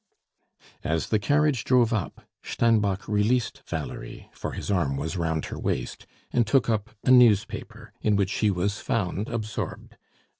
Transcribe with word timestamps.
As 0.83 1.09
the 1.09 1.19
carriage 1.19 1.63
drove 1.63 1.93
up, 1.93 2.23
Steinbock 2.41 3.07
released 3.07 3.61
Valerie, 3.67 4.31
for 4.33 4.53
his 4.53 4.71
arm 4.71 4.97
was 4.97 5.15
round 5.15 5.45
her 5.45 5.59
waist, 5.59 6.07
and 6.33 6.47
took 6.47 6.67
up 6.71 6.89
a 7.03 7.11
newspaper, 7.11 7.93
in 8.01 8.15
which 8.15 8.31
he 8.31 8.49
was 8.49 8.79
found 8.79 9.29
absorbed. 9.29 9.97